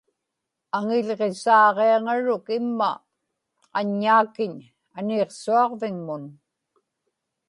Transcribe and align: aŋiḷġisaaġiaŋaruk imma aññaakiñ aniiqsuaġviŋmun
aŋiḷġisaaġiaŋaruk 0.77 2.45
imma 2.57 2.91
aññaakiñ 3.77 4.55
aniiqsuaġviŋmun 4.97 6.23